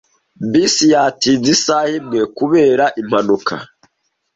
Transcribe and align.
Bisi 0.51 0.85
yatinze 0.93 1.49
isaha 1.55 1.91
imwe 1.99 2.21
kubera 2.37 2.85
impanuka. 3.01 3.53